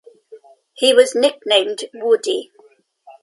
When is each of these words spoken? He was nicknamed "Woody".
He 0.73 0.95
was 0.95 1.13
nicknamed 1.13 1.83
"Woody". 1.93 2.51